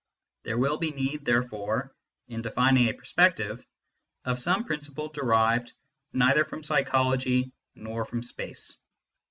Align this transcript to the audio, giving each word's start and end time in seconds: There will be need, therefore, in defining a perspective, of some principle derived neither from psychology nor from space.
There 0.41 0.57
will 0.57 0.77
be 0.79 0.89
need, 0.89 1.25
therefore, 1.25 1.93
in 2.27 2.41
defining 2.41 2.87
a 2.87 2.93
perspective, 2.93 3.63
of 4.25 4.39
some 4.39 4.63
principle 4.65 5.09
derived 5.09 5.73
neither 6.11 6.43
from 6.43 6.63
psychology 6.63 7.51
nor 7.75 8.03
from 8.05 8.23
space. 8.23 8.77